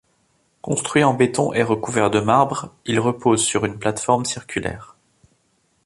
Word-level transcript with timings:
Construit 0.61 1.03
en 1.03 1.13
béton 1.13 1.53
et 1.53 1.61
recouvert 1.61 2.09
de 2.09 2.19
marbre, 2.19 2.73
il 2.87 2.99
repose 2.99 3.45
sur 3.45 3.65
une 3.67 3.77
plateforme 3.77 4.25
circulaire. 4.25 4.95